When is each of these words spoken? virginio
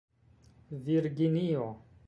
virginio 0.87 1.71